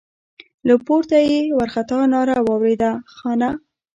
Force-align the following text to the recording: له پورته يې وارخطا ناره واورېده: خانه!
له 0.67 0.75
پورته 0.85 1.17
يې 1.31 1.39
وارخطا 1.57 1.99
ناره 2.13 2.37
واورېده: 2.45 2.91
خانه! 3.15 3.49